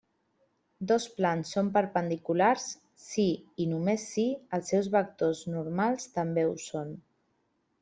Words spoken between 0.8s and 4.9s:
Dos plans són perpendiculars si, i només si, els